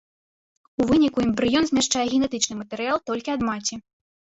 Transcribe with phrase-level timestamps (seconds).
[0.79, 3.75] У выніку эмбрыён змяшчае генетычны матэрыял толькі ад маці.